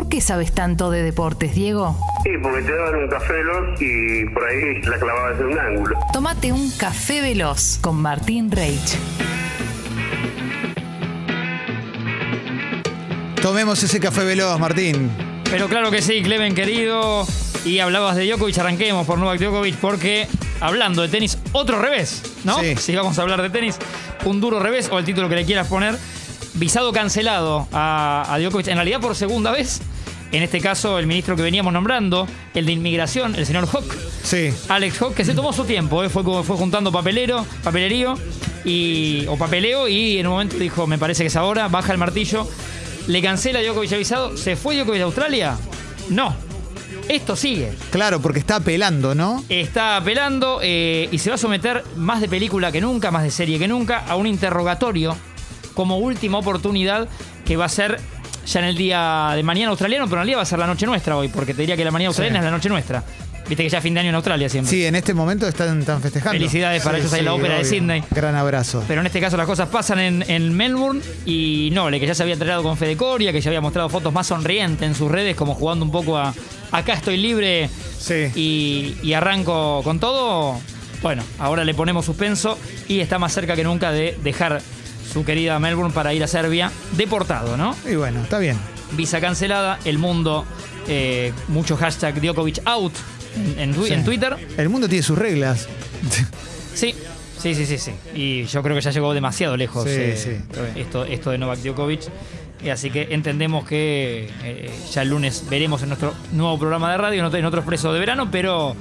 [0.00, 1.94] ¿Por qué sabes tanto de deportes, Diego?
[2.24, 5.98] Sí, porque te daban un café veloz y por ahí la clavabas en un ángulo.
[6.14, 8.96] Tómate un café veloz con Martín Reich.
[13.42, 15.10] Tomemos ese café veloz, Martín.
[15.50, 17.26] Pero claro que sí, Clemen querido.
[17.66, 20.26] Y hablabas de Djokovic, arranquemos por Novak Djokovic porque
[20.60, 22.58] hablando de tenis, otro revés, ¿no?
[22.60, 22.74] Sí.
[22.76, 23.76] Si vamos a hablar de tenis,
[24.24, 25.98] un duro revés o el título que le quieras poner.
[26.60, 29.80] Visado cancelado a, a Djokovic, en realidad por segunda vez.
[30.30, 34.52] En este caso, el ministro que veníamos nombrando, el de inmigración, el señor Hock, Sí.
[34.68, 36.10] Alex Hock, que se tomó su tiempo, ¿eh?
[36.10, 38.14] fue, fue juntando papelero, papelerío
[38.64, 41.98] y, o papeleo y en un momento dijo, me parece que es ahora, baja el
[41.98, 42.46] martillo,
[43.06, 45.56] le cancela a Djokovic avisado, ¿se fue Djokovic a Australia?
[46.10, 46.36] No,
[47.08, 47.72] esto sigue.
[47.90, 49.42] Claro, porque está apelando, ¿no?
[49.48, 53.30] Está apelando eh, y se va a someter más de película que nunca, más de
[53.30, 55.16] serie que nunca, a un interrogatorio
[55.74, 57.08] como última oportunidad
[57.44, 57.98] que va a ser
[58.46, 60.86] ya en el día de mañana australiano, pero en realidad va a ser la noche
[60.86, 62.44] nuestra hoy, porque te diría que la mañana australiana Sí.
[62.46, 63.04] es la noche nuestra.
[63.48, 64.70] Viste que ya fin de año en Australia siempre.
[64.70, 66.38] Sí, en este momento están, están festejando.
[66.38, 67.64] Felicidades para ellos ahí la ópera de.
[67.64, 68.04] Sydney.
[68.12, 68.84] Gran abrazo.
[68.86, 72.22] Pero en este caso las cosas pasan en, en Melbourne y Nole, que ya se
[72.22, 75.34] había entrenado con Fede Coria, que ya había mostrado fotos más sonrientes en sus redes,
[75.34, 76.32] como jugando un poco a
[76.70, 78.30] acá estoy libre Sí.
[78.36, 80.60] y, y arranco con todo.
[81.02, 84.62] Bueno, ahora le ponemos suspenso y está más cerca que nunca de dejar
[85.12, 87.76] su querida Melbourne para ir a Serbia deportado, ¿no?
[87.90, 88.56] Y bueno, está bien.
[88.92, 90.44] Visa cancelada, el mundo,
[90.88, 92.92] eh, mucho hashtag Djokovic out
[93.36, 93.92] en, en tu- Sí.
[93.92, 94.36] en Twitter.
[94.56, 95.68] El mundo tiene sus reglas.
[96.74, 96.94] Sí,
[97.38, 97.92] sí, sí, sí, sí.
[98.14, 101.58] Y yo creo que ya llegó demasiado lejos Sí, eh, sí, esto, esto de Novak
[101.60, 102.02] Djokovic.
[102.62, 106.98] Y así que entendemos que eh, ya el lunes veremos en nuestro nuevo programa de
[106.98, 108.76] radio, en otro expreso de verano, pero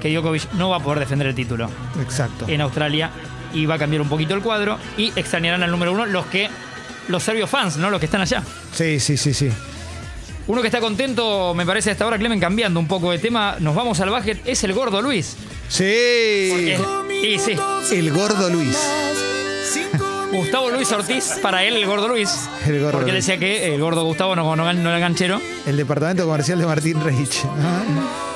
[0.00, 1.68] que Djokovic no va a poder defender el título
[2.00, 2.46] Exacto.
[2.48, 3.10] en Australia
[3.54, 6.50] y va a cambiar un poquito el cuadro y extrañarán al número uno los que
[7.08, 7.90] los serbios fans, ¿no?
[7.90, 8.42] Los que están allá.
[8.72, 9.50] Sí, sí, sí, sí.
[10.46, 13.74] Uno que está contento, me parece, hasta ahora, Clemen, cambiando un poco de tema, nos
[13.74, 15.36] vamos al básquet, es el gordo Luis.
[15.68, 16.74] Sí.
[17.22, 17.56] Y sí,
[17.92, 18.76] El gordo Luis.
[20.30, 22.48] Gustavo Luis Ortiz, para él el gordo Luis.
[22.66, 25.40] El gordo Porque él decía que el gordo Gustavo no, no, no era ganchero.
[25.64, 27.44] El departamento comercial de Martín Reich.
[27.44, 28.33] ¿no?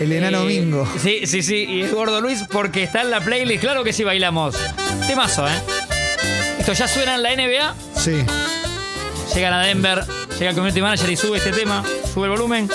[0.00, 0.86] El enano Eh, Mingo.
[1.02, 1.64] Sí, sí, sí.
[1.68, 3.60] Y es gordo Luis porque está en la playlist.
[3.62, 4.54] Claro que sí bailamos.
[5.06, 5.52] Temazo, ¿eh?
[6.58, 7.74] Esto ya suena en la NBA.
[7.96, 8.22] Sí.
[9.34, 10.04] Llegan a Denver.
[10.38, 11.82] Llega el community manager y sube este tema.
[12.12, 12.68] Sube el volumen.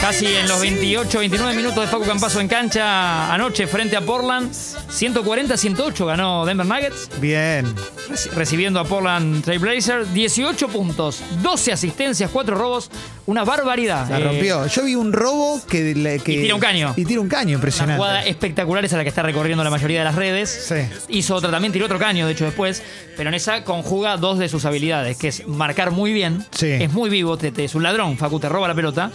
[0.00, 4.52] Casi en los 28, 29 minutos de Facu Campazo en cancha anoche frente a Portland.
[4.52, 7.10] 140-108 ganó Denver Nuggets.
[7.20, 7.66] Bien.
[8.08, 10.06] Reci- recibiendo a Portland Trail Blazer.
[10.12, 12.90] 18 puntos, 12 asistencias, 4 robos.
[13.26, 14.08] Una barbaridad.
[14.08, 14.66] La Eh, rompió.
[14.68, 16.94] Yo vi un robo que, que- Y tira un caño.
[16.96, 17.96] Y tira un caño, Una impresionante.
[17.96, 20.66] jugada espectacular esa la que está recorriendo la mayoría de las redes.
[20.68, 20.76] Sí.
[21.08, 22.84] Hizo otra también, tiró otro caño, de hecho, después.
[23.16, 26.46] Pero en esa conjuga dos de sus habilidades, que es marcar muy bien.
[26.52, 26.68] Sí.
[26.70, 29.10] Es muy vivo, te, te- es un ladrón, Facu, te roba la pelota.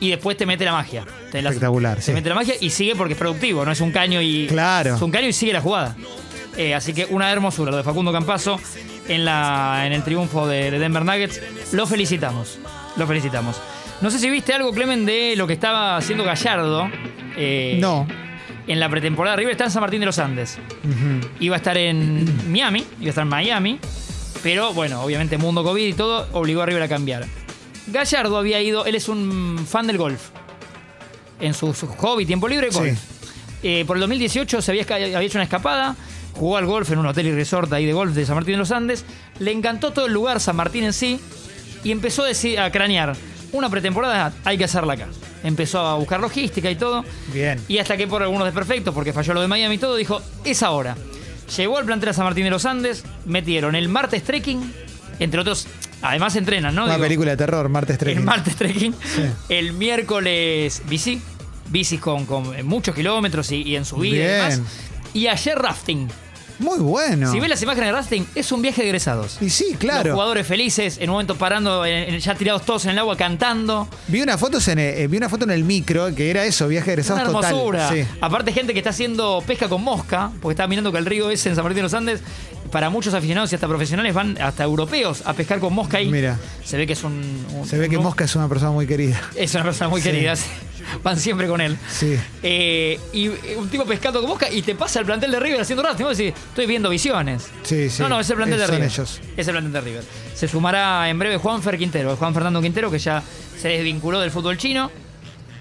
[0.00, 1.04] Y después te mete la magia.
[1.32, 2.12] Te la- Espectacular, Te sí.
[2.12, 4.46] mete la magia y sigue porque es productivo, no es un caño y.
[4.46, 4.94] Claro.
[4.96, 5.96] Es un caño y sigue la jugada.
[6.56, 8.58] Eh, así que una hermosura lo de Facundo Campazo
[9.08, 11.40] en, la, en el triunfo de, de Denver Nuggets.
[11.72, 12.58] Lo felicitamos.
[12.96, 13.56] Lo felicitamos.
[14.00, 16.88] No sé si viste algo, Clemen, de lo que estaba haciendo Gallardo.
[17.36, 18.06] eh, No.
[18.66, 19.36] en la pretemporada.
[19.36, 20.58] River está en San Martín de los Andes.
[21.40, 23.78] Iba a estar en Miami, iba a estar en Miami.
[24.42, 27.24] Pero bueno, obviamente mundo COVID y todo obligó a River a cambiar.
[27.86, 30.30] Gallardo había ido, él es un fan del golf.
[31.40, 32.98] En su, su hobby, tiempo libre, golf.
[32.98, 33.16] Sí.
[33.62, 34.82] Eh, por el 2018 se había
[35.22, 35.96] hecho una escapada,
[36.34, 38.58] jugó al golf en un hotel y resort ahí de golf de San Martín de
[38.58, 39.04] los Andes.
[39.38, 41.20] Le encantó todo el lugar, San Martín en sí,
[41.82, 43.16] y empezó a, decir, a cranear.
[43.52, 45.08] Una pretemporada hay que hacerla acá.
[45.42, 47.04] Empezó a buscar logística y todo.
[47.32, 47.60] Bien.
[47.68, 50.62] Y hasta que por algunos desperfectos, porque falló lo de Miami y todo, dijo, es
[50.62, 50.96] ahora.
[51.56, 54.72] Llegó al plantel a San Martín de los Andes, metieron el martes trekking,
[55.20, 55.68] entre otros,
[56.02, 56.84] además entrenan, ¿no?
[56.84, 58.22] Una Digo, película de terror, martes el 3.
[58.22, 58.94] martes trekking,
[59.48, 61.20] el miércoles bici,
[61.68, 64.60] bicis con, con muchos kilómetros y, y en subida y demás.
[65.14, 66.08] Y ayer rafting.
[66.58, 67.30] Muy bueno.
[67.30, 69.36] Si ves las imágenes de rafting, es un viaje de egresados.
[69.42, 70.12] Y sí, Los claro.
[70.14, 73.86] jugadores felices, en un momento parando, en- en- ya tirados todos en el agua, cantando.
[74.08, 76.66] Vi una foto en el, eh, vi una foto en el micro que era eso,
[76.66, 77.50] viaje de egresados Una total.
[77.50, 77.90] hermosura.
[77.92, 78.04] Sí.
[78.22, 81.50] Aparte, gente que está haciendo pesca con mosca, porque está mirando que el río ese
[81.50, 82.20] en San Martín de los Andes,
[82.70, 86.08] para muchos aficionados y hasta profesionales van hasta europeos a pescar con mosca ahí.
[86.08, 86.38] Mira.
[86.64, 87.46] Se ve que es un.
[87.54, 89.20] un- Se ve que un- Mosca es una persona muy querida.
[89.34, 90.10] Es una persona muy Sí.
[90.10, 90.34] querida.
[91.02, 91.76] Van siempre con él.
[91.90, 92.16] Sí.
[92.44, 95.60] Eh, y eh, un tipo pescando con mosca y te pasa el plantel de River
[95.60, 96.06] haciendo rafting.
[96.06, 97.48] Vos decís, estoy viendo visiones.
[97.64, 98.02] Sí, sí.
[98.02, 98.90] No, no, es el plantel de son River.
[98.90, 99.20] ellos.
[99.36, 100.04] Es el plantel de River.
[100.34, 103.22] Se sumará en breve Juanfer Quintero, Juan Fernando Quintero, que ya
[103.60, 104.90] se desvinculó del fútbol chino.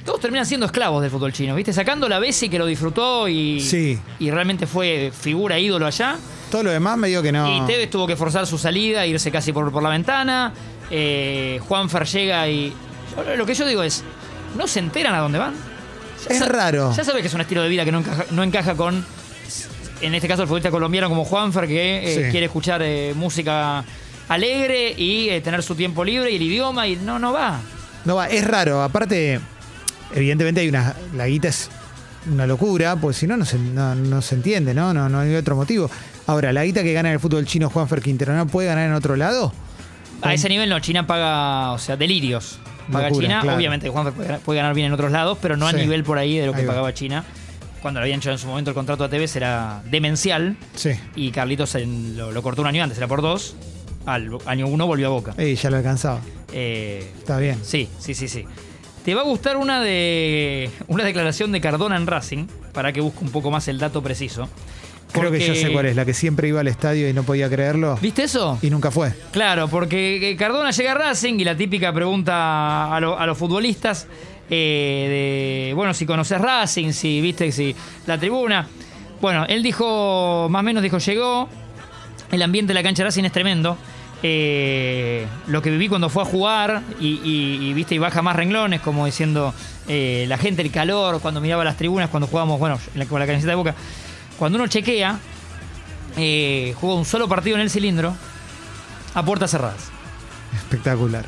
[0.05, 1.73] Todos terminan siendo esclavos del fútbol chino, ¿viste?
[1.73, 3.99] Sacando la Bessi que lo disfrutó y, Sí.
[4.19, 6.15] y realmente fue figura, ídolo allá.
[6.51, 7.63] Todo lo demás me digo que no.
[7.63, 10.53] Y Tevez tuvo que forzar su salida, irse casi por, por la ventana.
[10.91, 12.71] eh, Juanfer llega y.
[13.35, 14.03] Lo que yo digo es,
[14.55, 15.55] ¿no se enteran a dónde van?
[16.29, 16.93] Ya Es raro.
[16.95, 19.03] Ya sabes que es un estilo de vida que no encaja, no encaja con,
[20.01, 22.31] en este caso, el futbolista colombiano como Juanfer, que eh, Sí.
[22.31, 23.83] quiere escuchar eh, música
[24.27, 27.59] alegre y eh, tener su tiempo libre y el idioma, y no, no va.
[28.05, 28.83] No va, es raro.
[28.83, 29.39] Aparte,
[30.15, 30.95] evidentemente hay una.
[31.15, 31.69] La guita es
[32.31, 34.93] una locura, pues si no, no se, no, no se entiende, ¿no?
[34.93, 35.07] ¿no?
[35.09, 35.89] No hay otro motivo.
[36.27, 38.93] Ahora, la guita que gana en el fútbol chino Juanfer Quintero, ¿no puede ganar en
[38.93, 39.53] otro lado?
[40.21, 42.57] A ese nivel no, China paga, o sea, delirios.
[42.91, 43.57] Paga Locura, China, claro.
[43.57, 45.77] obviamente Juanfer puede, ganar- puede ganar bien en otros lados, pero no a Sí.
[45.77, 47.23] nivel por ahí de lo que Ahí pagaba China.
[47.81, 50.91] Cuando le habían hecho en su momento el contrato a TV era demencial Sí.
[51.15, 53.55] y Carlitos en- lo, lo cortó un año antes, era por dos.
[54.07, 55.33] Al año uno volvió a Boca.
[55.37, 56.19] Ey, ya lo alcanzaba.
[56.53, 57.59] Eh, Está bien.
[57.63, 58.45] sí, sí, sí, sí.
[59.05, 63.23] Te va a gustar una de una declaración de Cardona en Racing, para que busque
[63.23, 64.49] un poco más el dato preciso.
[65.11, 67.47] Creo que yo sé cuál es, la que siempre iba al estadio y no podía
[67.49, 67.97] creerlo.
[68.01, 68.57] ¿Viste eso?
[68.61, 69.13] Y nunca fue.
[69.31, 73.37] Claro, porque eh, Cardona llega a Racing y la típica pregunta a, lo- a los
[73.37, 74.07] futbolistas
[74.49, 77.73] eh, de, bueno, si conoces Racing, si viste si
[78.07, 78.67] la tribuna.
[79.21, 81.47] Bueno, él dijo, más o menos dijo, llegó,
[82.31, 83.77] el ambiente de la cancha de Racing es tremendo.
[84.27, 88.35] Eh, lo que viví cuando fue a jugar y, y- y, viste y baja más
[88.35, 89.53] renglones como diciendo
[89.87, 93.51] eh, la gente el calor cuando miraba las tribunas cuando jugábamos bueno con la camiseta
[93.51, 93.75] de boca
[94.39, 95.19] cuando uno chequea
[96.17, 98.15] eh, jugó un solo partido en el cilindro
[99.13, 99.89] a puertas cerradas
[100.55, 101.25] Espectacular.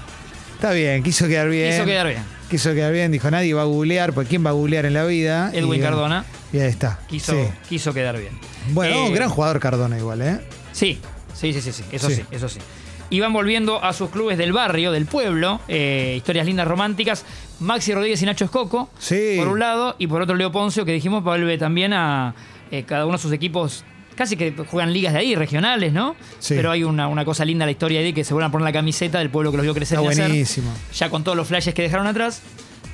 [0.56, 1.76] Está bien, quiso quedar bien.
[1.76, 2.24] Hizo quedar bien.
[2.50, 5.04] Quiso quedar bien, dijo nadie va a googlear, porque ¿quién va a googlear en la
[5.04, 5.52] vida?
[5.54, 7.00] Edwin Y, Cardona Y ahí está.
[7.08, 7.48] quiso, Sí.
[7.70, 8.32] quiso quedar bien.
[8.72, 10.40] Bueno, Eh, gran jugador Cardona igual, ¿eh?
[10.72, 11.00] Sí,
[11.36, 12.16] sí, sí, sí, sí, eso Sí.
[12.16, 12.60] sí, eso sí.
[13.09, 17.24] Y van volviendo a sus clubes del barrio, del pueblo, eh, historias lindas románticas.
[17.59, 19.36] Maxi Rodríguez y Nacho Escoco, Sí.
[19.38, 22.36] por un lado, y por otro Leo Poncio, que dijimos vuelve también a
[22.69, 26.15] eh, cada uno de sus equipos, casi que juegan ligas de ahí, regionales, ¿no?
[26.39, 26.54] Sí.
[26.56, 28.65] Pero hay una, una cosa linda en la historia ahí, que se vuelven a poner
[28.65, 30.69] la camiseta del pueblo que los vio crecer Está buenísimo.
[30.94, 32.42] ya con todos los flashes que dejaron atrás.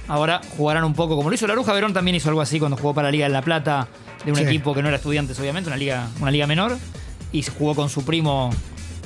[0.08, 2.76] Ahora jugarán un poco como lo hizo la Bruja Verón también hizo algo así cuando
[2.78, 3.88] jugó para la Liga de la Plata
[4.26, 4.44] de un Sí.
[4.44, 6.78] equipo que no era estudiantes obviamente, una liga, una liga menor
[7.32, 8.50] y jugó con su primo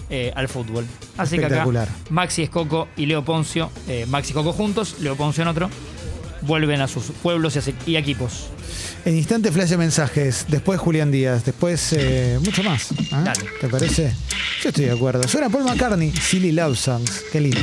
[0.09, 0.86] eh, al fútbol.
[1.18, 1.65] Así que acá.
[2.09, 5.69] Maxi Escoco y Leo Poncio, eh, Maxi Escoco juntos, Leo Poncio en otro,
[6.42, 8.48] vuelven a sus pueblos y, a- y equipos.
[9.06, 12.89] En instante flash de mensajes, después Julián Díaz, después eh, mucho más.
[13.12, 13.21] ¿ah?
[13.24, 13.45] Dale.
[13.62, 14.13] ¿Te parece?
[14.63, 15.27] Yo estoy de acuerdo.
[15.27, 17.24] Suena Paul McCartney, Silly Love Songs.
[17.31, 17.60] Qué lindo.